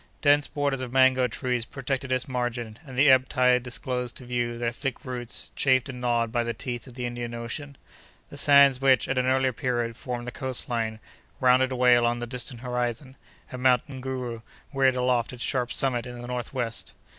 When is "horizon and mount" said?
12.61-13.87